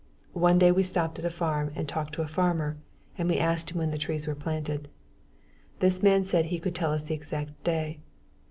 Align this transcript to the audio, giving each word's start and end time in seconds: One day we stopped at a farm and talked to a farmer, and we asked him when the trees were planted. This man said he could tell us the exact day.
One 0.33 0.57
day 0.57 0.71
we 0.71 0.81
stopped 0.81 1.19
at 1.19 1.25
a 1.25 1.29
farm 1.29 1.71
and 1.75 1.87
talked 1.87 2.13
to 2.15 2.23
a 2.23 2.27
farmer, 2.27 2.75
and 3.19 3.29
we 3.29 3.37
asked 3.37 3.69
him 3.69 3.77
when 3.77 3.91
the 3.91 3.99
trees 3.99 4.25
were 4.25 4.33
planted. 4.33 4.87
This 5.77 6.01
man 6.01 6.23
said 6.23 6.45
he 6.45 6.57
could 6.57 6.73
tell 6.73 6.91
us 6.91 7.03
the 7.03 7.13
exact 7.13 7.63
day. 7.63 7.99